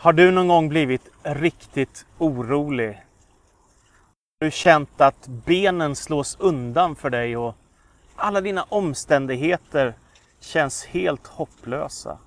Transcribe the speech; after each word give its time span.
Har 0.00 0.12
du 0.12 0.30
någon 0.30 0.48
gång 0.48 0.68
blivit 0.68 1.10
riktigt 1.22 2.06
orolig? 2.18 2.88
Har 4.40 4.44
du 4.44 4.50
känt 4.50 5.00
att 5.00 5.28
benen 5.28 5.96
slås 5.96 6.36
undan 6.40 6.96
för 6.96 7.10
dig 7.10 7.36
och 7.36 7.54
alla 8.16 8.40
dina 8.40 8.62
omständigheter 8.68 9.94
känns 10.40 10.84
helt 10.84 11.26
hopplösa? 11.26 12.18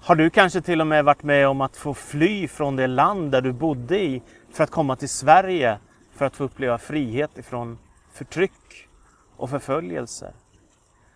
Har 0.00 0.14
du 0.14 0.30
kanske 0.30 0.60
till 0.60 0.80
och 0.80 0.86
med 0.86 1.04
varit 1.04 1.22
med 1.22 1.48
om 1.48 1.60
att 1.60 1.76
få 1.76 1.94
fly 1.94 2.48
från 2.48 2.76
det 2.76 2.86
land 2.86 3.32
där 3.32 3.40
du 3.40 3.52
bodde 3.52 3.98
i 3.98 4.22
för 4.52 4.64
att 4.64 4.70
komma 4.70 4.96
till 4.96 5.08
Sverige 5.08 5.78
för 6.14 6.24
att 6.24 6.36
få 6.36 6.44
uppleva 6.44 6.78
frihet 6.78 7.38
ifrån 7.38 7.78
förtryck 8.12 8.88
och 9.36 9.50
förföljelse? 9.50 10.32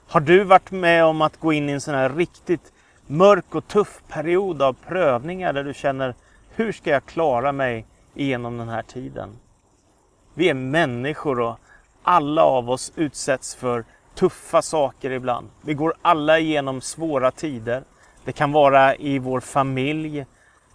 Har 0.08 0.20
du 0.20 0.44
varit 0.44 0.70
med 0.70 1.04
om 1.04 1.22
att 1.22 1.40
gå 1.40 1.52
in 1.52 1.68
i 1.68 1.72
en 1.72 1.80
sån 1.80 1.94
här 1.94 2.10
riktigt 2.10 2.72
mörk 3.10 3.54
och 3.54 3.68
tuff 3.68 4.02
period 4.08 4.62
av 4.62 4.72
prövningar 4.72 5.52
där 5.52 5.64
du 5.64 5.74
känner 5.74 6.14
hur 6.54 6.72
ska 6.72 6.90
jag 6.90 7.04
klara 7.04 7.52
mig 7.52 7.86
igenom 8.14 8.58
den 8.58 8.68
här 8.68 8.82
tiden? 8.82 9.30
Vi 10.34 10.48
är 10.48 10.54
människor 10.54 11.40
och 11.40 11.58
alla 12.02 12.42
av 12.42 12.70
oss 12.70 12.92
utsätts 12.96 13.54
för 13.54 13.84
tuffa 14.14 14.62
saker 14.62 15.10
ibland. 15.10 15.48
Vi 15.62 15.74
går 15.74 15.94
alla 16.02 16.38
igenom 16.38 16.80
svåra 16.80 17.30
tider. 17.30 17.82
Det 18.24 18.32
kan 18.32 18.52
vara 18.52 18.96
i 18.96 19.18
vår 19.18 19.40
familj 19.40 20.26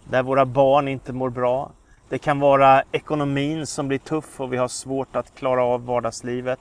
där 0.04 0.22
våra 0.22 0.44
barn 0.44 0.88
inte 0.88 1.12
mår 1.12 1.30
bra. 1.30 1.70
Det 2.08 2.18
kan 2.18 2.40
vara 2.40 2.82
ekonomin 2.92 3.66
som 3.66 3.88
blir 3.88 3.98
tuff 3.98 4.40
och 4.40 4.52
vi 4.52 4.56
har 4.56 4.68
svårt 4.68 5.16
att 5.16 5.34
klara 5.34 5.64
av 5.64 5.86
vardagslivet. 5.86 6.60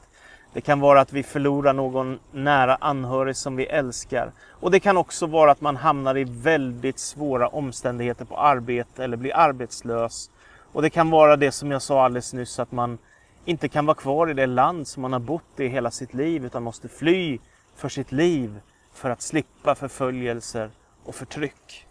Det 0.53 0.61
kan 0.61 0.79
vara 0.79 1.01
att 1.01 1.13
vi 1.13 1.23
förlorar 1.23 1.73
någon 1.73 2.19
nära 2.31 2.77
anhörig 2.81 3.35
som 3.35 3.55
vi 3.55 3.65
älskar. 3.65 4.31
Och 4.49 4.71
det 4.71 4.79
kan 4.79 4.97
också 4.97 5.27
vara 5.27 5.51
att 5.51 5.61
man 5.61 5.75
hamnar 5.75 6.17
i 6.17 6.23
väldigt 6.23 6.99
svåra 6.99 7.47
omständigheter 7.47 8.25
på 8.25 8.37
arbete 8.37 9.03
eller 9.03 9.17
blir 9.17 9.35
arbetslös. 9.35 10.29
Och 10.73 10.81
det 10.81 10.89
kan 10.89 11.09
vara 11.09 11.35
det 11.35 11.51
som 11.51 11.71
jag 11.71 11.81
sa 11.81 12.05
alldeles 12.05 12.33
nyss, 12.33 12.59
att 12.59 12.71
man 12.71 12.97
inte 13.45 13.69
kan 13.69 13.85
vara 13.85 13.95
kvar 13.95 14.29
i 14.29 14.33
det 14.33 14.45
land 14.45 14.87
som 14.87 15.01
man 15.01 15.13
har 15.13 15.19
bott 15.19 15.59
i 15.59 15.67
hela 15.67 15.91
sitt 15.91 16.13
liv 16.13 16.45
utan 16.45 16.63
måste 16.63 16.89
fly 16.89 17.39
för 17.75 17.89
sitt 17.89 18.11
liv 18.11 18.59
för 18.93 19.09
att 19.09 19.21
slippa 19.21 19.75
förföljelser 19.75 20.69
och 21.03 21.15
förtryck. 21.15 21.87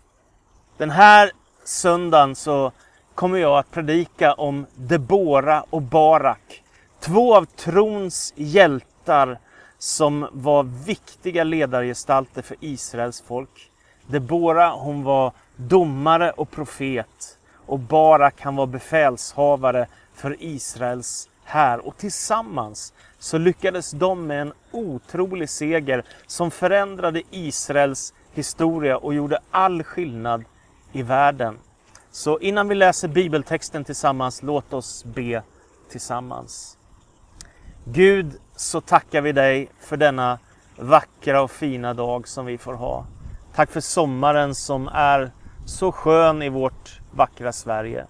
Den 0.77 0.91
här 0.91 1.31
söndagen 1.65 2.34
så 2.34 2.72
kommer 3.15 3.39
jag 3.39 3.59
att 3.59 3.70
predika 3.70 4.34
om 4.34 4.67
Debora 4.75 5.65
och 5.70 5.83
Barak. 5.83 6.62
Två 7.03 7.36
av 7.36 7.45
trons 7.45 8.33
hjältar 8.36 9.39
som 9.78 10.28
var 10.33 10.62
viktiga 10.62 11.44
ledargestalter 11.44 12.42
för 12.42 12.56
Israels 12.61 13.20
folk. 13.20 13.70
Debora 14.06 14.70
hon 14.70 15.05
var 15.05 15.33
domare 15.56 16.31
och 16.31 16.50
profet 16.50 17.39
och 17.67 17.78
Barak 17.78 18.41
han 18.41 18.56
var 18.56 18.67
befälshavare 18.67 19.86
för 20.14 20.36
Israels 20.41 21.28
här 21.44 21.86
och 21.86 21.97
tillsammans 21.97 22.92
så 23.19 23.39
lyckades 23.39 23.91
de 23.91 24.27
med 24.27 24.42
en 24.42 24.53
otrolig 24.70 25.50
seger 25.50 26.05
som 26.27 26.50
förändrade 26.50 27.22
Israels 27.31 28.14
historia 28.33 28.97
och 28.97 29.14
gjorde 29.14 29.39
all 29.50 29.83
skillnad 29.83 30.44
i 30.92 31.03
världen. 31.03 31.59
Så 32.11 32.39
innan 32.39 32.69
vi 32.69 32.75
läser 32.75 33.09
bibeltexten 33.09 33.84
tillsammans, 33.84 34.42
låt 34.42 34.72
oss 34.72 35.05
be 35.05 35.42
tillsammans. 35.91 36.78
Gud, 37.84 38.33
så 38.56 38.80
tackar 38.80 39.20
vi 39.20 39.33
dig 39.33 39.69
för 39.80 39.97
denna 39.97 40.38
vackra 40.78 41.42
och 41.42 41.50
fina 41.50 41.94
dag 41.94 42.28
som 42.28 42.47
vi 42.47 42.58
får 42.58 42.75
ha. 42.75 43.06
Tack 43.55 43.70
för 43.70 43.80
sommaren 43.80 44.55
som 44.55 44.88
är 44.88 45.30
så 45.66 45.92
skön 45.92 46.42
i 46.42 46.48
vårt 46.48 47.00
vackra 47.10 47.53
Sverige. 47.53 48.06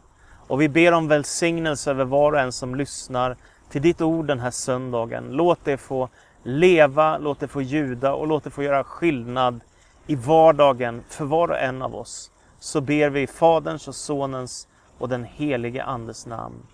Och 0.47 0.61
vi 0.61 0.69
ber 0.69 0.93
om 0.93 1.09
välsignelse 1.09 1.91
över 1.91 2.05
var 2.05 2.33
och 2.33 2.41
en 2.41 2.53
som 2.53 2.75
lyssnar 2.75 3.37
till 3.71 3.83
ditt 3.83 4.01
ord 4.01 4.27
den 4.27 4.41
här 4.41 4.51
söndagen. 4.51 5.29
Låt 5.31 5.65
det 5.65 5.77
få 5.77 6.09
leva, 6.43 7.19
låt 7.19 7.41
det 7.41 7.49
få 7.49 7.63
ljuda 7.63 8.15
och 8.15 8.27
låt 8.27 8.45
det 8.45 8.51
få 8.51 8.63
göra 8.63 8.85
skillnad 8.85 9.61
i 10.07 10.15
vardagen 10.15 11.03
för 11.09 11.25
var 11.25 11.49
och 11.49 11.59
en 11.59 11.83
av 11.83 11.95
oss. 11.95 12.31
Så 12.59 12.81
ber 12.81 13.11
vi 13.11 13.23
i 13.23 13.27
Faderns 13.27 13.89
och 13.89 13.95
Sonens 13.95 14.69
och 14.99 15.09
den 15.09 15.25
helige 15.25 15.85
Andes 15.85 16.27
namn. 16.27 16.67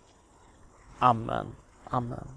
Amen. 0.98 1.46
Amen. 1.90 2.28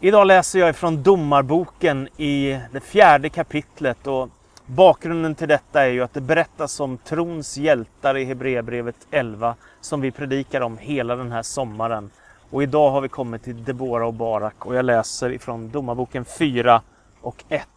Idag 0.00 0.26
läser 0.26 0.58
jag 0.58 0.70
ifrån 0.70 1.02
Domarboken 1.02 2.08
i 2.16 2.60
det 2.72 2.80
fjärde 2.80 3.28
kapitlet 3.28 4.06
och 4.06 4.28
bakgrunden 4.66 5.34
till 5.34 5.48
detta 5.48 5.82
är 5.82 5.88
ju 5.88 6.02
att 6.02 6.14
det 6.14 6.20
berättas 6.20 6.80
om 6.80 6.98
trons 6.98 7.56
hjältar 7.56 8.16
i 8.16 8.24
Hebreerbrevet 8.24 8.96
11 9.10 9.54
som 9.80 10.00
vi 10.00 10.10
predikar 10.10 10.60
om 10.60 10.78
hela 10.78 11.16
den 11.16 11.32
här 11.32 11.42
sommaren. 11.42 12.10
Och 12.50 12.62
idag 12.62 12.90
har 12.90 13.00
vi 13.00 13.08
kommit 13.08 13.44
till 13.44 13.64
Debora 13.64 14.06
och 14.06 14.14
Barak 14.14 14.66
och 14.66 14.74
jag 14.74 14.84
läser 14.84 15.32
ifrån 15.32 15.70
Domarboken 15.70 16.24
4 16.24 16.82
och 17.20 17.44
1. 17.48 17.68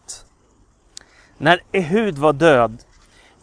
När 1.38 1.62
Ehud 1.72 2.18
var 2.18 2.34
död 2.34 2.84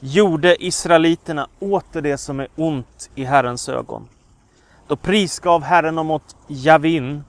gjorde 0.00 0.64
israeliterna 0.64 1.48
åter 1.58 2.00
det 2.00 2.18
som 2.18 2.40
är 2.40 2.48
ont 2.56 3.10
i 3.14 3.24
Herrens 3.24 3.68
ögon. 3.68 4.08
Då 4.86 4.96
prisgav 4.96 5.62
Herren 5.62 5.94
dem 5.94 6.10
åt 6.10 6.36
Javin, 6.46 7.24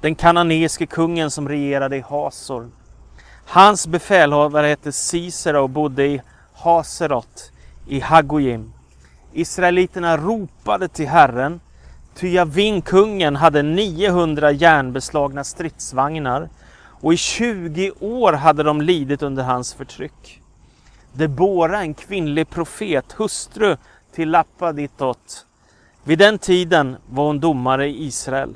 den 0.00 0.14
kananeiske 0.14 0.86
kungen 0.86 1.30
som 1.30 1.48
regerade 1.48 1.96
i 1.96 2.00
Hasor. 2.00 2.70
Hans 3.46 3.86
befälhavare 3.86 4.66
hette 4.66 4.92
Sisera 4.92 5.62
och 5.62 5.70
bodde 5.70 6.06
i 6.06 6.22
Haserot 6.54 7.52
i 7.86 8.00
Hagojim. 8.00 8.72
Israeliterna 9.32 10.16
ropade 10.16 10.88
till 10.88 11.08
Herren, 11.08 11.60
ty 12.14 12.28
Javin, 12.28 12.82
kungen, 12.82 13.36
hade 13.36 13.62
900 13.62 14.52
järnbeslagna 14.52 15.44
stridsvagnar 15.44 16.48
och 17.00 17.14
i 17.14 17.16
20 17.16 17.90
år 18.00 18.32
hade 18.32 18.62
de 18.62 18.80
lidit 18.80 19.22
under 19.22 19.42
hans 19.42 19.74
förtryck. 19.74 20.40
Debora, 21.12 21.80
en 21.80 21.94
kvinnlig 21.94 22.50
profet, 22.50 23.12
hustru 23.12 23.76
till 24.14 24.30
Lappaditot. 24.30 25.46
Vid 26.04 26.18
den 26.18 26.38
tiden 26.38 26.96
var 27.08 27.26
hon 27.26 27.40
domare 27.40 27.88
i 27.88 28.04
Israel. 28.04 28.54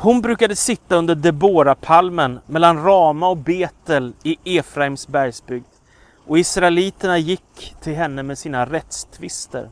Hon 0.00 0.20
brukade 0.20 0.56
sitta 0.56 0.96
under 0.96 1.14
Debora-palmen 1.14 2.40
mellan 2.46 2.84
Rama 2.84 3.28
och 3.28 3.36
Betel 3.36 4.12
i 4.22 4.58
Efraims 4.58 5.08
bergsbygd. 5.08 5.66
Och 6.26 6.38
israeliterna 6.38 7.18
gick 7.18 7.74
till 7.80 7.94
henne 7.94 8.22
med 8.22 8.38
sina 8.38 8.66
rättstvister. 8.66 9.70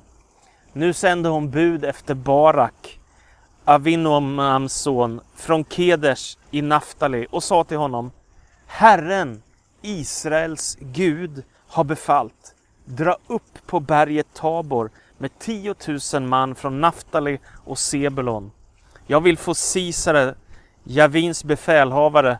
Nu 0.72 0.92
sände 0.92 1.28
hon 1.28 1.50
bud 1.50 1.84
efter 1.84 2.14
Barak, 2.14 2.98
Avinomams 3.64 4.72
son, 4.72 5.20
från 5.36 5.64
Kedesh 5.64 6.38
i 6.50 6.62
Naftali 6.62 7.26
och 7.30 7.42
sa 7.42 7.64
till 7.64 7.76
honom 7.76 8.10
Herren, 8.66 9.42
Israels 9.82 10.76
Gud, 10.80 11.42
har 11.68 11.84
befallt 11.84 12.54
dra 12.84 13.16
upp 13.26 13.66
på 13.66 13.80
berget 13.80 14.34
Tabor 14.34 14.90
med 15.18 15.38
10 15.38 15.74
000 16.14 16.22
man 16.22 16.54
från 16.54 16.80
Naftali 16.80 17.38
och 17.64 17.78
Sebulon. 17.78 18.50
Jag 19.08 19.20
vill 19.20 19.38
få 19.38 19.54
Sisare, 19.54 20.34
Javins 20.84 21.44
befälhavare, 21.44 22.38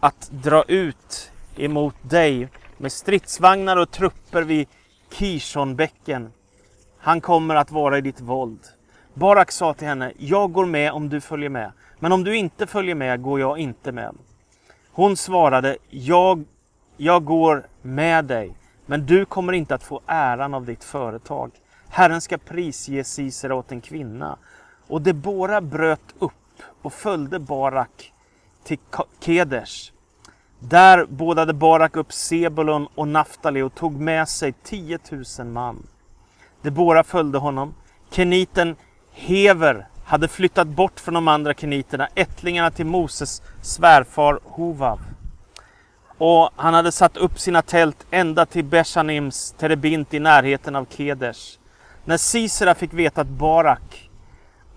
att 0.00 0.30
dra 0.30 0.62
ut 0.62 1.32
emot 1.56 1.94
dig 2.02 2.48
med 2.76 2.92
stridsvagnar 2.92 3.76
och 3.76 3.90
trupper 3.90 4.42
vid 4.42 4.68
Kishonbäcken. 5.12 6.32
Han 6.98 7.20
kommer 7.20 7.54
att 7.54 7.70
vara 7.70 7.98
i 7.98 8.00
ditt 8.00 8.20
våld. 8.20 8.60
Barak 9.14 9.52
sa 9.52 9.74
till 9.74 9.88
henne, 9.88 10.12
jag 10.18 10.52
går 10.52 10.66
med 10.66 10.92
om 10.92 11.08
du 11.08 11.20
följer 11.20 11.48
med. 11.48 11.72
Men 11.98 12.12
om 12.12 12.24
du 12.24 12.36
inte 12.36 12.66
följer 12.66 12.94
med 12.94 13.22
går 13.22 13.40
jag 13.40 13.58
inte 13.58 13.92
med. 13.92 14.14
Hon 14.92 15.16
svarade, 15.16 15.76
jag, 15.90 16.44
jag 16.96 17.24
går 17.24 17.66
med 17.82 18.24
dig, 18.24 18.54
men 18.86 19.06
du 19.06 19.24
kommer 19.24 19.52
inte 19.52 19.74
att 19.74 19.84
få 19.84 20.00
äran 20.06 20.54
av 20.54 20.64
ditt 20.64 20.84
företag. 20.84 21.50
Herren 21.88 22.20
ska 22.20 22.38
prisge 22.38 23.04
Sisera 23.04 23.54
åt 23.54 23.72
en 23.72 23.80
kvinna. 23.80 24.38
Och 24.88 25.02
Debora 25.02 25.60
bröt 25.60 26.14
upp 26.18 26.32
och 26.82 26.92
följde 26.92 27.38
Barak 27.38 28.12
till 28.64 28.78
Kedesh. 29.20 29.92
Där 30.58 31.06
bådade 31.06 31.52
Barak 31.52 31.96
upp 31.96 32.12
Sebulon 32.12 32.88
och 32.94 33.08
Naftali 33.08 33.62
och 33.62 33.74
tog 33.74 34.00
med 34.00 34.28
sig 34.28 34.52
10 34.52 34.98
000 35.38 35.46
man. 35.46 35.86
Debora 36.62 37.04
följde 37.04 37.38
honom. 37.38 37.74
Keniten 38.10 38.76
Hever 39.12 39.86
hade 40.04 40.28
flyttat 40.28 40.68
bort 40.68 41.00
från 41.00 41.14
de 41.14 41.28
andra 41.28 41.54
keniterna, 41.54 42.08
ättlingarna 42.14 42.70
till 42.70 42.86
Moses 42.86 43.42
svärfar 43.62 44.40
Hovav. 44.44 45.00
Och 46.18 46.50
han 46.56 46.74
hade 46.74 46.92
satt 46.92 47.16
upp 47.16 47.40
sina 47.40 47.62
tält 47.62 48.06
ända 48.10 48.46
till 48.46 48.64
Beshanims 48.64 49.54
terebint 49.58 50.14
i 50.14 50.18
närheten 50.18 50.76
av 50.76 50.86
Kedesh. 50.90 51.58
När 52.04 52.16
Sisera 52.16 52.74
fick 52.74 52.92
veta 52.94 53.20
att 53.20 53.28
Barak, 53.28 53.87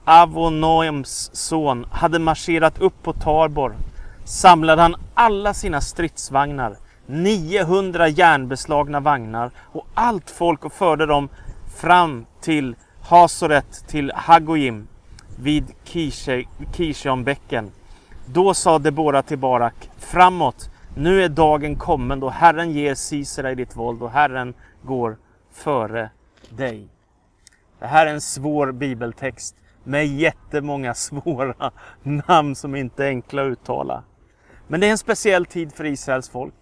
Avonoems 0.05 1.29
son, 1.33 1.85
hade 1.91 2.19
marscherat 2.19 2.79
upp 2.79 3.03
på 3.03 3.13
Tarbor 3.13 3.75
samlade 4.23 4.81
han 4.81 4.95
alla 5.13 5.53
sina 5.53 5.81
stridsvagnar, 5.81 6.77
900 7.05 8.07
järnbeslagna 8.07 8.99
vagnar 8.99 9.51
och 9.59 9.87
allt 9.93 10.29
folk 10.29 10.65
och 10.65 10.73
förde 10.73 11.05
dem 11.05 11.29
fram 11.75 12.25
till 12.41 12.75
Hasoret, 13.01 13.87
till 13.87 14.11
Hagoim 14.15 14.87
vid 15.35 15.65
Kishonbäcken. 16.73 17.71
Då 18.25 18.53
sa 18.53 18.79
Debora 18.79 19.21
till 19.21 19.37
Barak, 19.37 19.89
framåt, 19.97 20.69
nu 20.95 21.23
är 21.23 21.29
dagen 21.29 21.75
kommen 21.75 22.19
då 22.19 22.29
Herren 22.29 22.71
ger 22.71 22.95
Sisera 22.95 23.51
i 23.51 23.55
ditt 23.55 23.75
våld 23.75 24.01
och 24.01 24.11
Herren 24.11 24.53
går 24.81 25.17
före 25.51 26.09
dig. 26.49 26.87
Det 27.79 27.87
här 27.87 28.05
är 28.05 28.13
en 28.13 28.21
svår 28.21 28.71
bibeltext 28.71 29.55
med 29.83 30.07
jättemånga 30.07 30.93
svåra 30.93 31.71
namn 32.03 32.55
som 32.55 32.75
inte 32.75 33.05
är 33.05 33.07
enkla 33.07 33.41
att 33.41 33.51
uttala. 33.51 34.03
Men 34.67 34.79
det 34.79 34.87
är 34.87 34.91
en 34.91 34.97
speciell 34.97 35.45
tid 35.45 35.73
för 35.73 35.85
Israels 35.85 36.29
folk. 36.29 36.53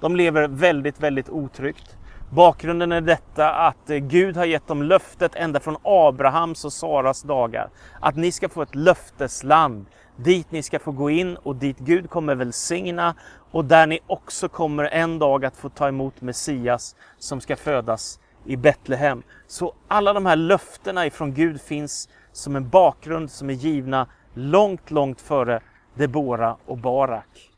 De 0.00 0.16
lever 0.16 0.48
väldigt, 0.48 1.00
väldigt 1.00 1.28
otryggt. 1.28 1.96
Bakgrunden 2.30 2.92
är 2.92 3.00
detta 3.00 3.54
att 3.54 3.90
eh, 3.90 3.96
Gud 3.96 4.36
har 4.36 4.44
gett 4.44 4.66
dem 4.66 4.82
löftet 4.82 5.34
ända 5.34 5.60
från 5.60 5.76
Abrahams 5.82 6.64
och 6.64 6.72
Saras 6.72 7.22
dagar. 7.22 7.68
Att 8.00 8.16
ni 8.16 8.32
ska 8.32 8.48
få 8.48 8.62
ett 8.62 8.74
löftesland 8.74 9.86
dit 10.16 10.52
ni 10.52 10.62
ska 10.62 10.78
få 10.78 10.92
gå 10.92 11.10
in 11.10 11.36
och 11.36 11.56
dit 11.56 11.78
Gud 11.78 12.10
kommer 12.10 12.34
välsigna 12.34 13.14
och 13.50 13.64
där 13.64 13.86
ni 13.86 14.00
också 14.06 14.48
kommer 14.48 14.84
en 14.84 15.18
dag 15.18 15.44
att 15.44 15.56
få 15.56 15.68
ta 15.68 15.88
emot 15.88 16.20
Messias 16.20 16.96
som 17.18 17.40
ska 17.40 17.56
födas 17.56 18.20
i 18.44 18.56
Betlehem. 18.56 19.22
Så 19.46 19.74
alla 19.88 20.12
de 20.12 20.26
här 20.26 20.36
löftena 20.36 21.06
ifrån 21.06 21.34
Gud 21.34 21.60
finns 21.60 22.08
som 22.36 22.56
en 22.56 22.68
bakgrund 22.68 23.30
som 23.30 23.50
är 23.50 23.54
givna 23.54 24.06
långt, 24.34 24.90
långt 24.90 25.20
före 25.20 25.60
Debora 25.94 26.56
och 26.66 26.78
Barak. 26.78 27.50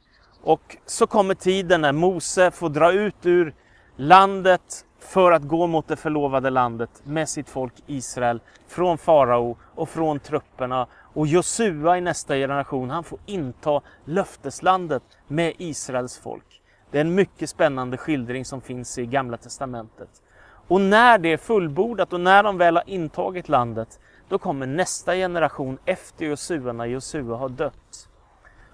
Och 0.43 0.77
så 0.87 1.07
kommer 1.07 1.35
tiden 1.35 1.81
när 1.81 1.93
Mose 1.93 2.51
får 2.51 2.69
dra 2.69 2.93
ut 2.93 3.27
ur 3.27 3.55
landet 3.97 4.85
för 4.99 5.33
att 5.33 5.43
gå 5.43 5.67
mot 5.67 5.89
det 5.89 5.97
förlovade 5.97 6.51
landet 6.51 6.91
med 7.05 7.29
sitt 7.29 7.49
folk 7.49 7.73
Israel 7.87 8.41
från 8.69 8.99
farao 8.99 9.57
och 9.75 9.89
från 9.89 10.19
trupperna. 10.19 10.87
Och 11.15 11.27
Josua 11.27 11.99
i 11.99 12.01
nästa 12.01 12.35
generation, 12.35 12.91
han 12.91 13.05
får 13.05 13.19
inta 13.27 13.81
löfteslandet 14.05 15.03
med 15.27 15.53
Israels 15.59 16.19
folk. 16.19 16.63
Det 16.91 16.99
är 16.99 17.01
en 17.01 17.15
mycket 17.15 17.51
spännande 17.51 17.97
skildring 17.97 18.45
som 18.45 18.61
finns 18.61 18.99
i 18.99 19.07
Gamla 19.07 19.37
Testamentet. 19.37 20.09
Och 20.69 20.81
när 20.81 21.19
det 21.19 21.33
är 21.33 21.37
fullbordat 21.37 22.13
och 22.13 22.21
när 22.21 22.43
de 22.43 22.59
väl 22.59 22.77
har 22.77 22.85
intagit 22.87 23.49
landet, 23.49 24.01
då 24.29 24.39
kommer 24.39 24.67
nästa 24.67 25.15
generation 25.15 25.79
efter 25.85 26.27
Josua 26.27 26.73
när 26.73 26.85
Josua 26.85 27.37
har 27.37 27.49
dött. 27.49 28.09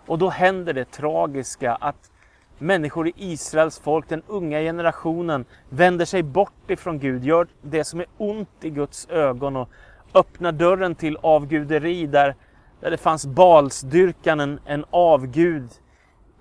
Och 0.06 0.18
då 0.18 0.28
händer 0.28 0.72
det 0.72 0.84
tragiska 0.84 1.74
att 1.74 2.10
människor 2.58 3.08
i 3.08 3.12
Israels 3.16 3.78
folk, 3.78 4.08
den 4.08 4.22
unga 4.26 4.60
generationen, 4.60 5.44
vänder 5.68 6.04
sig 6.04 6.22
bort 6.22 6.70
ifrån 6.70 6.98
Gud, 6.98 7.24
gör 7.24 7.46
det 7.62 7.84
som 7.84 8.00
är 8.00 8.06
ont 8.16 8.64
i 8.64 8.70
Guds 8.70 9.08
ögon 9.08 9.56
och 9.56 9.68
öppnar 10.14 10.52
dörren 10.52 10.94
till 10.94 11.18
avguderi 11.20 12.06
där, 12.06 12.34
där 12.80 12.90
det 12.90 12.96
fanns 12.96 13.26
balsdyrkan, 13.26 14.40
en, 14.40 14.60
en 14.64 14.84
avgud 14.90 15.70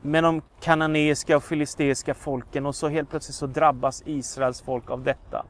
med 0.01 0.23
de 0.23 0.41
kananeiska 0.61 1.37
och 1.37 1.43
filisteiska 1.43 2.13
folken 2.13 2.65
och 2.65 2.75
så 2.75 2.87
helt 2.87 3.09
plötsligt 3.09 3.35
så 3.35 3.47
drabbas 3.47 4.03
Israels 4.05 4.61
folk 4.61 4.89
av 4.89 5.03
detta. 5.03 5.45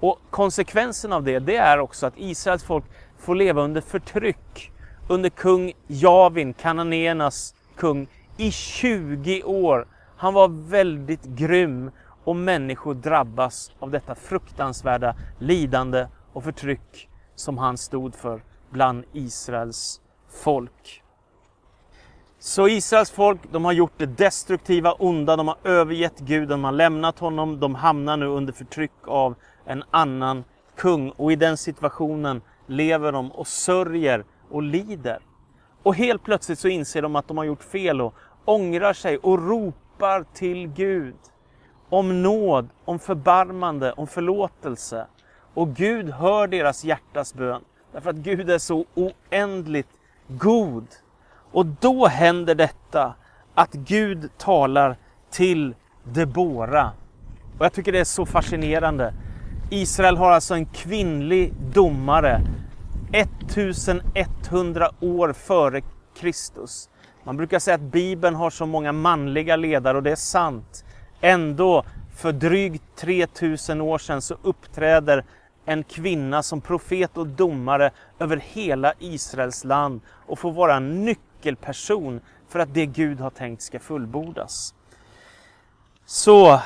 Och 0.00 0.18
konsekvensen 0.30 1.12
av 1.12 1.22
det, 1.22 1.38
det 1.38 1.56
är 1.56 1.78
också 1.78 2.06
att 2.06 2.14
Israels 2.16 2.64
folk 2.64 2.84
får 3.18 3.34
leva 3.34 3.62
under 3.62 3.80
förtryck 3.80 4.72
under 5.08 5.30
kung 5.30 5.72
Javin, 5.86 6.54
kananéernas 6.54 7.54
kung, 7.76 8.08
i 8.36 8.50
20 8.50 9.42
år. 9.42 9.86
Han 10.16 10.34
var 10.34 10.48
väldigt 10.48 11.24
grym 11.24 11.90
och 12.24 12.36
människor 12.36 12.94
drabbas 12.94 13.72
av 13.78 13.90
detta 13.90 14.14
fruktansvärda 14.14 15.16
lidande 15.38 16.06
och 16.32 16.44
förtryck 16.44 17.08
som 17.34 17.58
han 17.58 17.78
stod 17.78 18.14
för 18.14 18.40
bland 18.70 19.04
Israels 19.12 20.00
folk. 20.28 21.02
Så 22.38 22.68
Israels 22.68 23.10
folk, 23.10 23.40
de 23.52 23.64
har 23.64 23.72
gjort 23.72 23.92
det 23.96 24.06
destruktiva, 24.06 24.92
onda, 24.92 25.36
de 25.36 25.48
har 25.48 25.56
övergett 25.64 26.18
Gud, 26.18 26.48
de 26.48 26.64
har 26.64 26.72
lämnat 26.72 27.18
honom, 27.18 27.60
de 27.60 27.74
hamnar 27.74 28.16
nu 28.16 28.26
under 28.26 28.52
förtryck 28.52 28.92
av 29.06 29.34
en 29.64 29.84
annan 29.90 30.44
kung. 30.76 31.10
Och 31.10 31.32
i 31.32 31.36
den 31.36 31.56
situationen 31.56 32.42
lever 32.66 33.12
de 33.12 33.32
och 33.32 33.46
sörjer 33.46 34.24
och 34.50 34.62
lider. 34.62 35.18
Och 35.82 35.94
helt 35.94 36.22
plötsligt 36.22 36.58
så 36.58 36.68
inser 36.68 37.02
de 37.02 37.16
att 37.16 37.28
de 37.28 37.38
har 37.38 37.44
gjort 37.44 37.62
fel 37.62 38.00
och 38.00 38.14
ångrar 38.44 38.92
sig 38.92 39.18
och 39.18 39.48
ropar 39.48 40.24
till 40.34 40.68
Gud 40.68 41.16
om 41.88 42.22
nåd, 42.22 42.68
om 42.84 42.98
förbarmande, 42.98 43.92
om 43.92 44.06
förlåtelse. 44.06 45.06
Och 45.54 45.74
Gud 45.74 46.10
hör 46.10 46.46
deras 46.46 46.84
hjärtas 46.84 47.34
bön. 47.34 47.62
Därför 47.92 48.10
att 48.10 48.16
Gud 48.16 48.50
är 48.50 48.58
så 48.58 48.84
oändligt 48.94 49.88
god. 50.28 50.86
Och 51.56 51.66
då 51.66 52.06
händer 52.06 52.54
detta 52.54 53.14
att 53.54 53.72
Gud 53.72 54.30
talar 54.38 54.96
till 55.30 55.74
Debora. 56.04 56.90
Och 57.58 57.64
jag 57.64 57.72
tycker 57.72 57.92
det 57.92 57.98
är 57.98 58.04
så 58.04 58.26
fascinerande. 58.26 59.14
Israel 59.70 60.16
har 60.16 60.30
alltså 60.30 60.54
en 60.54 60.66
kvinnlig 60.66 61.52
domare 61.54 62.42
1100 63.12 64.90
år 65.00 65.32
före 65.32 65.80
Kristus. 66.16 66.88
Man 67.24 67.36
brukar 67.36 67.58
säga 67.58 67.74
att 67.74 67.80
Bibeln 67.80 68.34
har 68.34 68.50
så 68.50 68.66
många 68.66 68.92
manliga 68.92 69.56
ledare 69.56 69.96
och 69.96 70.02
det 70.02 70.12
är 70.12 70.16
sant. 70.16 70.84
Ändå, 71.20 71.84
för 72.16 72.32
drygt 72.32 72.82
3000 72.96 73.80
år 73.80 73.98
sedan 73.98 74.22
så 74.22 74.36
uppträder 74.42 75.24
en 75.64 75.84
kvinna 75.84 76.42
som 76.42 76.60
profet 76.60 77.16
och 77.16 77.26
domare 77.26 77.90
över 78.18 78.36
hela 78.36 78.92
Israels 78.98 79.64
land 79.64 80.00
och 80.26 80.38
får 80.38 80.52
vara 80.52 80.76
en 80.76 81.04
nyckelperson 81.46 82.20
för 82.48 82.58
att 82.58 82.74
det 82.74 82.86
Gud 82.86 83.20
har 83.20 83.30
tänkt 83.30 83.62
ska 83.62 83.78
fullbordas. 83.78 84.74
Så 86.06 86.60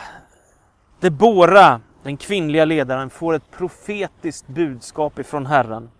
Debora, 1.00 1.80
den 2.02 2.16
kvinnliga 2.16 2.64
ledaren, 2.64 3.10
får 3.10 3.34
ett 3.34 3.50
profetiskt 3.50 4.46
budskap 4.46 5.18
ifrån 5.18 5.46
Herren. 5.46 5.90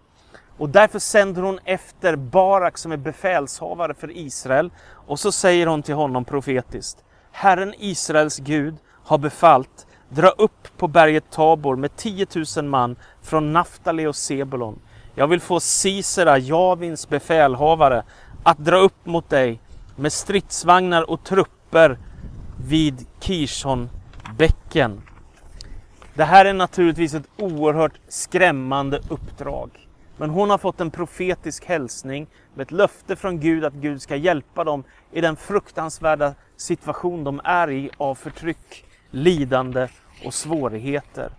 Och 0.59 0.69
därför 0.69 0.99
sänder 0.99 1.43
hon 1.43 1.59
efter 1.65 2.17
Barak 2.17 2.79
som 2.79 2.93
är 2.93 2.97
befälshavare 2.97 3.94
för 3.94 4.17
Israel. 4.17 4.71
Och 5.09 5.21
så 5.21 5.32
säger 5.32 5.67
hon 5.67 5.82
till 5.82 5.94
honom 5.94 6.25
profetiskt. 6.25 7.05
Herren 7.32 7.75
Israels 7.79 8.38
Gud 8.38 8.77
har 9.05 9.19
befallt 9.19 9.87
dra 10.09 10.29
upp 10.29 10.69
på 10.77 10.88
berget 10.88 11.31
Tabor 11.31 11.77
med 11.77 11.97
10 11.97 12.27
000 12.56 12.65
man 12.65 12.97
från 13.23 13.53
Naftali 13.53 14.06
och 14.06 14.17
Sebulon. 14.17 14.79
Jag 15.15 15.29
vill 15.29 15.41
få 15.41 15.60
Sisera, 15.60 16.39
Javins 16.39 17.08
befälhavare, 17.08 18.03
att 18.43 18.59
dra 18.59 18.77
upp 18.77 19.06
mot 19.06 19.29
dig 19.29 19.61
med 19.97 20.13
stridsvagnar 20.13 21.11
och 21.11 21.25
trupper 21.25 21.99
vid 22.69 23.06
Kishonbäcken. 23.20 25.03
Det 26.15 26.25
här 26.25 26.44
är 26.44 26.55
naturligtvis 26.55 27.15
ett 27.15 27.29
oerhört 27.37 28.01
skrämmande 28.09 29.01
uppdrag. 29.09 29.70
Men 30.17 30.31
hon 30.31 30.51
har 30.51 30.59
fått 30.59 30.81
en 30.81 30.91
profetisk 30.91 31.65
hälsning 31.65 32.27
med 32.55 32.65
ett 32.65 32.70
löfte 32.70 33.17
från 33.17 33.41
Gud 33.41 33.65
att 33.65 33.75
Gud 33.75 34.03
ska 34.03 34.17
hjälpa 34.17 34.65
dem 34.65 34.85
i 35.13 35.20
den 35.20 35.37
fruktansvärda 35.37 36.35
situation 36.56 37.25
de 37.25 37.41
är 37.44 37.70
i 37.70 37.91
av 37.97 38.15
förtryck, 38.15 38.85
lidande 39.11 39.89
och 40.25 40.35
svårigheter. 40.35 41.32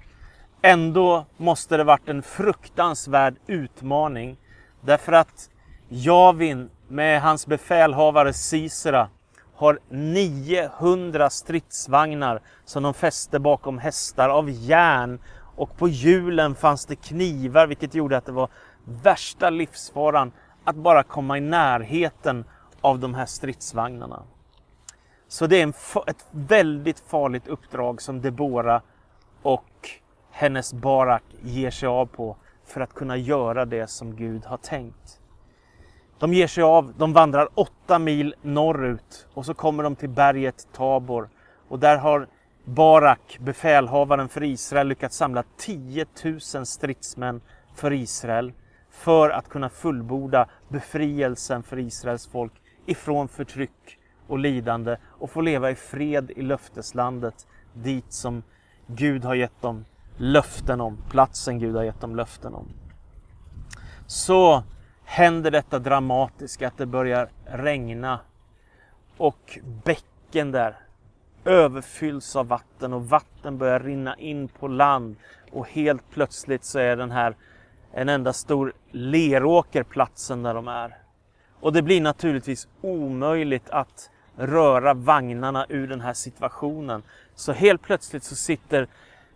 Ändå 0.62 1.26
måste 1.38 1.78
det 1.78 1.84
varit 1.84 2.10
en 2.10 2.22
fruktansvärd 2.22 3.36
utmaning 3.48 4.38
därför 4.82 5.12
att 5.12 5.50
Javin 5.90 6.70
med 6.92 7.22
hans 7.22 7.48
befälhavare 7.48 8.34
Sisera 8.34 9.10
har 9.56 9.80
900 9.90 11.30
stridsvagnar 11.30 12.42
som 12.66 12.84
de 12.84 12.94
fäste 12.94 13.40
bakom 13.40 13.78
hästar 13.78 14.30
av 14.30 14.50
järn 14.50 15.20
och 15.56 15.78
på 15.78 15.88
hjulen 15.88 16.56
fanns 16.56 16.86
det 16.86 16.96
knivar 16.96 17.68
vilket 17.68 17.96
gjorde 17.96 18.18
att 18.18 18.26
det 18.26 18.32
var 18.32 18.50
värsta 18.86 19.50
livsfaran 19.50 20.32
att 20.64 20.76
bara 20.76 21.04
komma 21.04 21.38
i 21.38 21.42
närheten 21.42 22.46
av 22.82 23.00
de 23.00 23.14
här 23.14 23.26
stridsvagnarna. 23.26 24.24
Så 25.28 25.48
det 25.48 25.60
är 25.60 25.64
en, 25.64 25.74
ett 26.08 26.26
väldigt 26.32 27.00
farligt 27.00 27.48
uppdrag 27.48 28.02
som 28.02 28.22
Debora 28.22 28.82
och 29.42 29.90
hennes 30.32 30.74
Barak 30.74 31.24
ger 31.42 31.72
sig 31.72 31.88
av 31.88 32.06
på 32.06 32.38
för 32.66 32.82
att 32.82 32.94
kunna 32.94 33.18
göra 33.18 33.66
det 33.66 33.88
som 33.88 34.16
Gud 34.16 34.46
har 34.46 34.58
tänkt. 34.58 35.21
De 36.22 36.34
ger 36.34 36.48
sig 36.48 36.64
av, 36.64 36.94
de 36.98 37.14
vandrar 37.14 37.48
åtta 37.54 38.00
mil 38.00 38.36
norrut 38.42 39.28
och 39.34 39.46
så 39.46 39.54
kommer 39.54 39.84
de 39.84 39.96
till 39.96 40.10
berget 40.10 40.68
Tabor 40.74 41.30
och 41.68 41.80
där 41.80 41.98
har 41.98 42.28
Barak, 42.66 43.38
befälhavaren 43.40 44.30
för 44.30 44.44
Israel, 44.44 44.88
lyckats 44.88 45.18
samla 45.18 45.44
10 45.58 46.06
000 46.24 46.66
stridsmän 46.66 47.42
för 47.76 47.94
Israel 47.94 48.54
för 48.92 49.30
att 49.30 49.50
kunna 49.50 49.70
fullborda 49.70 50.48
befrielsen 50.70 51.64
för 51.64 51.80
Israels 51.80 52.28
folk 52.28 52.54
ifrån 52.86 53.28
förtryck 53.28 54.00
och 54.28 54.40
lidande 54.40 54.98
och 55.04 55.32
få 55.32 55.42
leva 55.42 55.72
i 55.72 55.76
fred 55.76 56.32
i 56.36 56.42
löfteslandet 56.42 57.48
dit 57.74 58.14
som 58.14 58.44
Gud 58.88 59.26
har 59.26 59.36
gett 59.36 59.62
dem 59.62 59.86
löften 60.18 60.82
om, 60.82 60.98
platsen 61.10 61.60
Gud 61.60 61.76
har 61.76 61.84
gett 61.84 62.02
dem 62.02 62.16
löften 62.16 62.54
om. 62.54 62.68
Så 64.08 64.64
händer 65.12 65.52
detta 65.52 65.80
dramatiska 65.80 66.68
att 66.68 66.78
det 66.78 66.86
börjar 66.86 67.30
regna 67.46 68.20
och 69.18 69.60
bäcken 69.84 70.52
där 70.52 70.76
överfylls 71.46 72.36
av 72.36 72.48
vatten 72.48 72.94
och 72.94 73.10
vatten 73.10 73.58
börjar 73.58 73.80
rinna 73.80 74.16
in 74.16 74.48
på 74.48 74.68
land 74.68 75.16
och 75.52 75.68
helt 75.68 76.10
plötsligt 76.10 76.64
så 76.64 76.80
är 76.80 76.96
den 76.96 77.12
här 77.12 77.36
en 77.92 78.10
enda 78.10 78.34
stor 78.34 78.74
leråker 78.92 79.84
platsen 79.84 80.44
där 80.44 80.54
de 80.54 80.68
är. 80.68 80.98
Och 81.60 81.74
det 81.74 81.82
blir 81.82 82.02
naturligtvis 82.02 82.68
omöjligt 82.82 83.70
att 83.70 84.10
röra 84.38 84.94
vagnarna 84.94 85.66
ur 85.70 85.88
den 85.88 86.02
här 86.02 86.14
situationen. 86.14 87.04
Så 87.36 87.52
helt 87.52 87.82
plötsligt 87.82 88.24
så 88.24 88.36
sitter 88.36 88.88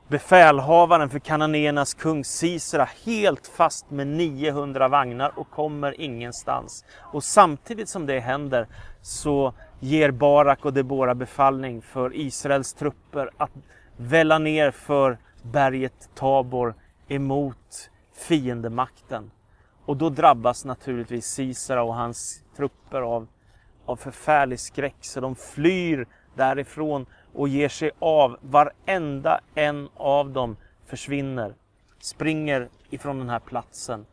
befälhavaren 0.08 1.10
för 1.10 1.20
kananéernas 1.20 1.94
kung 1.94 2.26
Sisera 2.26 2.90
helt 3.06 3.48
fast 3.48 3.92
med 3.92 4.08
900 4.08 4.88
vagnar 4.88 5.40
och 5.40 5.50
kommer 5.50 6.02
ingenstans. 6.02 6.86
Och 7.00 7.24
samtidigt 7.24 7.90
som 7.90 8.06
det 8.06 8.20
händer 8.20 8.68
så 9.02 9.54
ger 9.80 10.12
Barak 10.12 10.66
och 10.66 10.74
Debora 10.74 11.16
befallning 11.16 11.82
för 11.82 12.16
Israels 12.16 12.74
trupper 12.74 13.30
att 13.38 13.52
välla 13.98 14.38
ner 14.40 14.72
för 14.72 15.18
berget 15.42 16.10
Tabor 16.16 16.76
emot 17.08 17.90
fiendemakten. 18.28 19.32
Och 19.86 19.98
då 19.98 20.10
drabbas 20.10 20.66
naturligtvis 20.66 21.26
Sisera 21.26 21.84
och 21.84 21.96
hans 21.96 22.44
trupper 22.58 23.02
av, 23.02 23.28
av 23.86 23.96
förfärlig 23.96 24.60
skräck 24.60 24.98
så 25.02 25.20
de 25.20 25.36
flyr 25.36 26.08
därifrån 26.36 27.06
och 27.36 27.48
ger 27.48 27.70
sig 27.70 27.92
av. 28.00 28.38
Varenda 28.42 29.40
en 29.56 29.90
av 29.96 30.32
dem 30.32 30.58
försvinner, 30.86 31.56
springer 32.00 32.70
ifrån 32.90 33.20
den 33.20 33.30
här 33.30 33.40
platsen. 33.40 34.06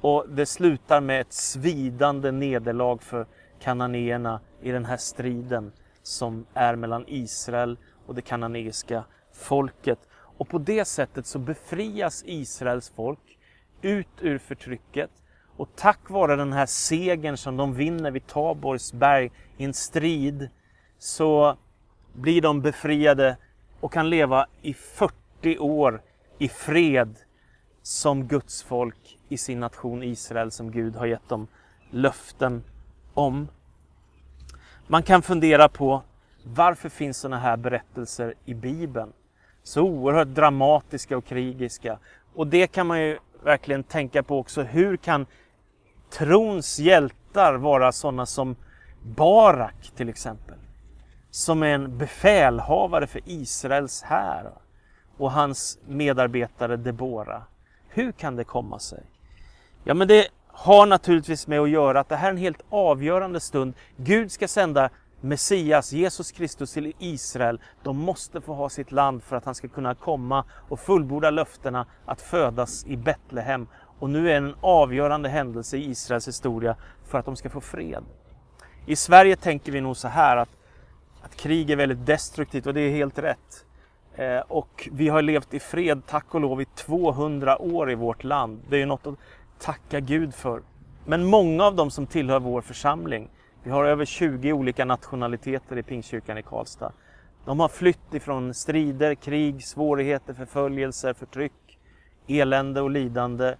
Och 0.00 0.28
det 0.28 0.46
slutar 0.46 1.00
med 1.00 1.20
ett 1.20 1.32
svidande 1.32 2.30
nederlag 2.30 2.98
för 3.02 3.26
kananéerna 3.60 4.40
i 4.62 4.70
den 4.70 4.84
här 4.84 4.96
striden 4.96 5.72
som 6.02 6.46
är 6.54 6.76
mellan 6.76 7.04
Israel 7.06 7.76
och 8.06 8.14
det 8.14 8.22
kananeiska 8.22 9.04
folket. 9.32 9.98
Och 10.12 10.48
på 10.48 10.58
det 10.58 10.84
sättet 10.84 11.26
så 11.26 11.38
befrias 11.38 12.22
Israels 12.26 12.92
folk 12.96 13.38
ut 13.82 14.08
ur 14.20 14.38
förtrycket 14.38 15.10
och 15.56 15.68
tack 15.76 16.10
vare 16.10 16.36
den 16.36 16.52
här 16.52 16.66
segern 16.66 17.36
som 17.36 17.56
de 17.56 17.74
vinner 17.74 18.10
vid 18.10 18.26
Taborgs 18.26 18.92
berg 18.92 19.30
i 19.56 19.64
en 19.64 19.74
strid 19.74 20.48
så 20.98 21.56
blir 22.12 22.42
de 22.42 22.60
befriade 22.60 23.36
och 23.80 23.92
kan 23.92 24.10
leva 24.10 24.46
i 24.62 24.74
40 24.74 25.58
år 25.58 26.02
i 26.38 26.48
fred 26.48 27.16
som 27.82 28.26
Guds 28.26 28.62
folk 28.62 29.18
i 29.28 29.38
sin 29.38 29.60
nation 29.60 30.02
Israel 30.02 30.50
som 30.50 30.70
Gud 30.70 30.96
har 30.96 31.06
gett 31.06 31.28
dem 31.28 31.46
löften 31.90 32.64
om. 33.14 33.48
Man 34.86 35.02
kan 35.02 35.22
fundera 35.22 35.68
på 35.68 36.02
varför 36.44 36.88
finns 36.88 37.18
sådana 37.18 37.38
här 37.38 37.56
berättelser 37.56 38.34
i 38.44 38.54
Bibeln? 38.54 39.12
Så 39.62 39.82
oerhört 39.82 40.28
dramatiska 40.28 41.16
och 41.16 41.24
krigiska. 41.24 41.98
Och 42.34 42.46
det 42.46 42.66
kan 42.66 42.86
man 42.86 43.00
ju 43.00 43.18
verkligen 43.42 43.82
tänka 43.82 44.22
på 44.22 44.38
också. 44.38 44.62
Hur 44.62 44.96
kan 44.96 45.26
trons 46.10 46.78
hjältar 46.78 47.54
vara 47.54 47.92
sådana 47.92 48.26
som 48.26 48.56
Barak 49.02 49.92
till 49.96 50.08
exempel? 50.08 50.58
Som 51.30 51.62
är 51.62 51.66
en 51.66 51.98
befälhavare 51.98 53.06
för 53.06 53.20
Israels 53.24 54.02
här 54.02 54.50
och 55.16 55.32
hans 55.32 55.78
medarbetare 55.86 56.76
Debora. 56.76 57.42
Hur 57.88 58.12
kan 58.12 58.36
det 58.36 58.44
komma 58.44 58.78
sig? 58.78 59.02
Ja, 59.84 59.94
men 59.94 60.08
det 60.08 60.28
har 60.46 60.86
naturligtvis 60.86 61.46
med 61.46 61.60
att 61.60 61.70
göra 61.70 62.00
att 62.00 62.08
det 62.08 62.16
här 62.16 62.28
är 62.28 62.32
en 62.32 62.36
helt 62.36 62.62
avgörande 62.70 63.40
stund. 63.40 63.74
Gud 63.96 64.32
ska 64.32 64.48
sända 64.48 64.90
Messias, 65.20 65.92
Jesus 65.92 66.32
Kristus 66.32 66.72
till 66.72 66.92
Israel. 66.98 67.60
De 67.82 67.96
måste 67.98 68.40
få 68.40 68.54
ha 68.54 68.68
sitt 68.68 68.92
land 68.92 69.22
för 69.22 69.36
att 69.36 69.44
han 69.44 69.54
ska 69.54 69.68
kunna 69.68 69.94
komma 69.94 70.44
och 70.68 70.80
fullborda 70.80 71.30
löftena 71.30 71.86
att 72.06 72.20
födas 72.20 72.86
i 72.86 72.96
Betlehem. 72.96 73.66
Och 73.98 74.10
nu 74.10 74.30
är 74.30 74.36
en 74.36 74.54
avgörande 74.60 75.28
händelse 75.28 75.76
i 75.76 75.90
Israels 75.90 76.28
historia 76.28 76.76
för 77.04 77.18
att 77.18 77.24
de 77.24 77.36
ska 77.36 77.50
få 77.50 77.60
fred. 77.60 78.04
I 78.86 78.96
Sverige 78.96 79.36
tänker 79.36 79.72
vi 79.72 79.80
nog 79.80 79.96
så 79.96 80.08
här 80.08 80.36
att, 80.36 80.48
att 81.22 81.36
krig 81.36 81.70
är 81.70 81.76
väldigt 81.76 82.06
destruktivt 82.06 82.66
och 82.66 82.74
det 82.74 82.80
är 82.80 82.90
helt 82.90 83.18
rätt. 83.18 83.64
Eh, 84.14 84.40
och 84.40 84.88
vi 84.92 85.08
har 85.08 85.22
levt 85.22 85.54
i 85.54 85.60
fred, 85.60 86.02
tack 86.06 86.34
och 86.34 86.40
lov, 86.40 86.62
i 86.62 86.64
200 86.64 87.62
år 87.62 87.90
i 87.90 87.94
vårt 87.94 88.24
land. 88.24 88.60
Det 88.68 88.76
är 88.76 88.80
ju 88.80 88.86
något 88.86 89.06
att 89.06 89.14
tacka 89.58 90.00
Gud 90.00 90.34
för. 90.34 90.62
Men 91.06 91.24
många 91.24 91.64
av 91.64 91.74
dem 91.74 91.90
som 91.90 92.06
tillhör 92.06 92.40
vår 92.40 92.60
församling, 92.60 93.28
vi 93.62 93.70
har 93.70 93.84
över 93.84 94.04
20 94.04 94.52
olika 94.52 94.84
nationaliteter 94.84 95.78
i 95.78 95.82
Pingstkyrkan 95.82 96.38
i 96.38 96.42
Karlstad. 96.42 96.92
De 97.44 97.60
har 97.60 97.68
flytt 97.68 98.14
ifrån 98.14 98.54
strider, 98.54 99.14
krig, 99.14 99.64
svårigheter, 99.64 100.34
förföljelser, 100.34 101.12
förtryck, 101.12 101.78
elände 102.26 102.80
och 102.80 102.90
lidande, 102.90 103.54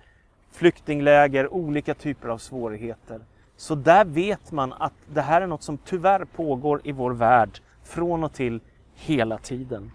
flyktingläger, 0.53 1.53
olika 1.53 1.95
typer 1.95 2.29
av 2.29 2.38
svårigheter. 2.38 3.21
Så 3.59 3.75
där 3.75 4.05
vet 4.05 4.53
man 4.53 4.73
att 4.73 4.93
det 5.07 5.21
här 5.21 5.41
är 5.41 5.47
något 5.47 5.62
som 5.62 5.79
tyvärr 5.79 6.25
pågår 6.25 6.81
i 6.85 6.93
vår 6.93 7.11
värld 7.11 7.59
från 7.85 8.25
och 8.25 8.33
till 8.33 8.61
hela 8.95 9.38
tiden. 9.38 9.91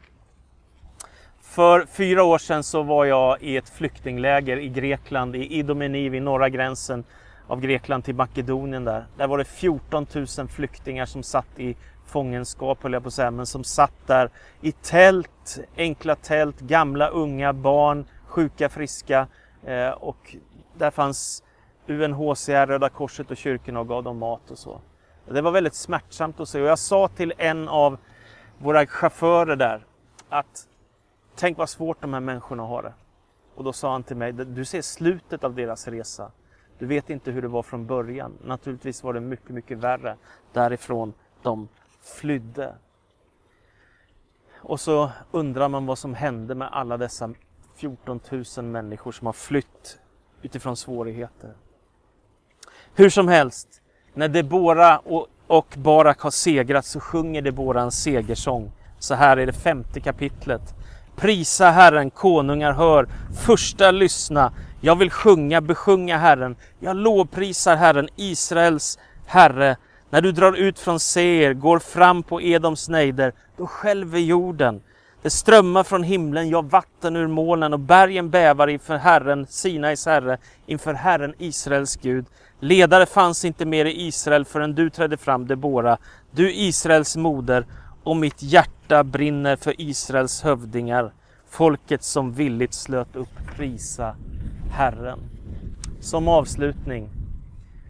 För 1.41 1.85
fyra 1.85 2.23
år 2.23 2.37
sedan 2.37 2.63
så 2.63 2.83
var 2.83 3.05
jag 3.05 3.41
i 3.41 3.57
ett 3.57 3.69
flyktingläger 3.69 4.57
i 4.57 4.69
Grekland, 4.69 5.35
i 5.35 5.59
Idomeni 5.59 6.09
vid 6.09 6.21
norra 6.21 6.49
gränsen 6.49 7.03
av 7.47 7.61
Grekland 7.61 8.03
till 8.03 8.15
Makedonien 8.15 8.85
där. 8.85 9.05
Där 9.17 9.27
var 9.27 9.37
det 9.37 9.45
14 9.45 10.07
000 10.13 10.47
flyktingar 10.47 11.05
som 11.05 11.23
satt 11.23 11.59
i 11.59 11.75
fångenskap, 12.05 12.83
höll 12.83 12.93
jag 12.93 13.03
på 13.03 13.07
att 13.07 13.13
säga, 13.13 13.31
men 13.31 13.45
som 13.45 13.63
satt 13.63 14.07
där 14.07 14.29
i 14.61 14.71
tält, 14.71 15.59
enkla 15.77 16.15
tält, 16.15 16.59
gamla, 16.59 17.07
unga, 17.07 17.53
barn, 17.53 18.05
sjuka, 18.25 18.69
friska. 18.69 19.27
Eh, 19.65 19.89
och 19.89 20.35
där 20.77 20.91
fanns 20.91 21.43
UNHCR, 21.87 22.67
Röda 22.67 22.89
Korset 22.89 23.31
och 23.31 23.37
kyrkorna 23.37 23.79
och 23.79 23.87
gav 23.87 24.03
dem 24.03 24.17
mat 24.17 24.51
och 24.51 24.57
så. 24.57 24.81
Det 25.25 25.41
var 25.41 25.51
väldigt 25.51 25.75
smärtsamt 25.75 26.39
att 26.39 26.49
se 26.49 26.61
och 26.61 26.67
jag 26.67 26.79
sa 26.79 27.07
till 27.07 27.33
en 27.37 27.67
av 27.67 27.97
våra 28.57 28.85
chaufförer 28.85 29.55
där 29.55 29.85
att 30.29 30.67
tänk 31.35 31.57
vad 31.57 31.69
svårt 31.69 32.01
de 32.01 32.13
här 32.13 32.19
människorna 32.19 32.63
har 32.63 32.83
det. 32.83 32.93
Och 33.55 33.63
då 33.63 33.73
sa 33.73 33.91
han 33.91 34.03
till 34.03 34.17
mig, 34.17 34.33
du 34.33 34.65
ser 34.65 34.81
slutet 34.81 35.43
av 35.43 35.55
deras 35.55 35.87
resa. 35.87 36.31
Du 36.77 36.85
vet 36.85 37.09
inte 37.09 37.31
hur 37.31 37.41
det 37.41 37.47
var 37.47 37.63
från 37.63 37.85
början. 37.85 38.37
Naturligtvis 38.43 39.03
var 39.03 39.13
det 39.13 39.19
mycket, 39.19 39.49
mycket 39.49 39.77
värre 39.77 40.17
därifrån 40.53 41.13
de 41.41 41.67
flydde. 42.01 42.75
Och 44.55 44.79
så 44.79 45.11
undrar 45.31 45.69
man 45.69 45.85
vad 45.85 45.97
som 45.97 46.13
hände 46.13 46.55
med 46.55 46.69
alla 46.71 46.97
dessa 46.97 47.33
14 47.75 48.19
000 48.57 48.65
människor 48.65 49.11
som 49.11 49.25
har 49.25 49.33
flytt 49.33 49.99
utifrån 50.41 50.77
svårigheter. 50.77 51.53
Hur 52.95 53.09
som 53.09 53.27
helst, 53.27 53.67
när 54.13 54.27
Debora 54.27 54.97
och, 54.97 55.27
och 55.47 55.67
Barak 55.77 56.19
har 56.19 56.31
segrat 56.31 56.85
så 56.85 56.99
sjunger 56.99 57.41
Debora 57.41 57.81
en 57.81 57.91
segersång. 57.91 58.71
Så 58.99 59.15
här 59.15 59.37
är 59.37 59.45
det 59.45 59.53
femte 59.53 59.99
kapitlet. 59.99 60.61
Prisa 61.15 61.69
Herren, 61.69 62.09
konungar 62.09 62.73
hör, 62.73 63.07
första 63.45 63.91
lyssna. 63.91 64.53
Jag 64.81 64.95
vill 64.95 65.09
sjunga, 65.11 65.61
besjunga 65.61 66.17
Herren. 66.17 66.55
Jag 66.79 66.95
lovprisar 66.95 67.75
Herren, 67.75 68.09
Israels 68.15 68.99
Herre. 69.25 69.77
När 70.09 70.21
du 70.21 70.31
drar 70.31 70.53
ut 70.53 70.79
från 70.79 70.99
Seir, 70.99 71.53
går 71.53 71.79
fram 71.79 72.23
på 72.23 72.41
Edoms 72.41 72.89
nejder, 72.89 73.33
då 73.57 73.67
skälver 73.67 74.19
jorden. 74.19 74.81
Det 75.23 75.29
strömmar 75.29 75.83
från 75.83 76.03
himlen, 76.03 76.49
ja 76.49 76.61
vatten 76.61 77.15
ur 77.15 77.27
molnen 77.27 77.73
och 77.73 77.79
bergen 77.79 78.29
bävar 78.29 78.67
inför 78.67 78.97
Herren, 78.97 79.47
Sinais 79.47 80.05
Herre, 80.05 80.37
inför 80.65 80.93
Herren 80.93 81.33
Israels 81.37 81.95
Gud. 81.95 82.25
Ledare 82.59 83.05
fanns 83.05 83.45
inte 83.45 83.65
mer 83.65 83.85
i 83.85 84.07
Israel 84.07 84.45
förrän 84.45 84.75
du 84.75 84.89
trädde 84.89 85.17
fram, 85.17 85.47
Debora, 85.47 85.97
du 86.31 86.53
Israels 86.53 87.15
moder, 87.15 87.65
och 88.03 88.15
mitt 88.15 88.43
hjärta 88.43 89.03
brinner 89.03 89.55
för 89.55 89.81
Israels 89.81 90.41
hövdingar, 90.41 91.13
folket 91.49 92.03
som 92.03 92.33
villigt 92.33 92.73
slöt 92.73 93.15
upp 93.15 93.55
prisa 93.55 94.15
Herren. 94.71 95.19
Som 95.99 96.27
avslutning, 96.27 97.09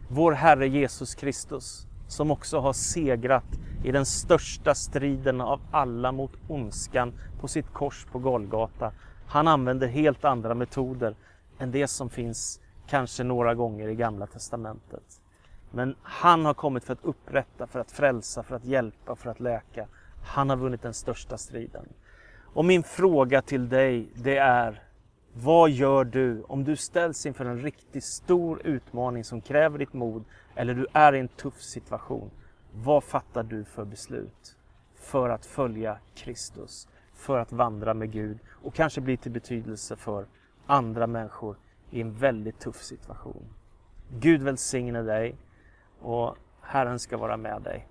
vår 0.08 0.32
Herre 0.32 0.68
Jesus 0.68 1.14
Kristus, 1.14 1.86
som 2.08 2.30
också 2.30 2.58
har 2.58 2.72
segrat 2.72 3.44
i 3.84 3.92
den 3.92 4.06
största 4.06 4.74
striden 4.74 5.40
av 5.40 5.60
alla 5.70 6.12
mot 6.12 6.32
ondskan 6.48 7.12
på 7.40 7.48
sitt 7.48 7.72
kors 7.72 8.06
på 8.12 8.18
Golgata. 8.18 8.92
Han 9.26 9.48
använder 9.48 9.86
helt 9.86 10.24
andra 10.24 10.54
metoder 10.54 11.16
än 11.58 11.70
det 11.70 11.88
som 11.88 12.10
finns 12.10 12.60
kanske 12.88 13.24
några 13.24 13.54
gånger 13.54 13.88
i 13.88 13.94
Gamla 13.94 14.26
Testamentet. 14.26 15.20
Men 15.70 15.96
han 16.02 16.44
har 16.44 16.54
kommit 16.54 16.84
för 16.84 16.92
att 16.92 17.04
upprätta, 17.04 17.66
för 17.66 17.80
att 17.80 17.92
frälsa, 17.92 18.42
för 18.42 18.56
att 18.56 18.64
hjälpa, 18.64 19.16
för 19.16 19.30
att 19.30 19.40
läka. 19.40 19.86
Han 20.24 20.50
har 20.50 20.56
vunnit 20.56 20.82
den 20.82 20.94
största 20.94 21.38
striden. 21.38 21.88
Och 22.54 22.64
min 22.64 22.82
fråga 22.82 23.42
till 23.42 23.68
dig, 23.68 24.08
det 24.14 24.36
är 24.36 24.82
vad 25.32 25.70
gör 25.70 26.04
du 26.04 26.42
om 26.42 26.64
du 26.64 26.76
ställs 26.76 27.26
inför 27.26 27.44
en 27.44 27.58
riktigt 27.58 28.04
stor 28.04 28.66
utmaning 28.66 29.24
som 29.24 29.40
kräver 29.40 29.78
ditt 29.78 29.92
mod 29.92 30.24
eller 30.54 30.74
du 30.74 30.86
är 30.92 31.14
i 31.14 31.20
en 31.20 31.28
tuff 31.28 31.62
situation? 31.62 32.30
Vad 32.76 33.04
fattar 33.04 33.42
du 33.42 33.64
för 33.64 33.84
beslut 33.84 34.56
för 34.94 35.28
att 35.28 35.46
följa 35.46 35.98
Kristus, 36.14 36.88
för 37.12 37.38
att 37.38 37.52
vandra 37.52 37.94
med 37.94 38.12
Gud 38.12 38.38
och 38.48 38.74
kanske 38.74 39.00
bli 39.00 39.16
till 39.16 39.32
betydelse 39.32 39.96
för 39.96 40.26
andra 40.66 41.06
människor 41.06 41.56
i 41.90 42.00
en 42.00 42.14
väldigt 42.14 42.58
tuff 42.58 42.82
situation? 42.82 43.44
Gud 44.10 44.42
välsigne 44.42 45.02
dig 45.02 45.36
och 46.00 46.36
Herren 46.60 46.98
ska 46.98 47.16
vara 47.16 47.36
med 47.36 47.62
dig. 47.62 47.88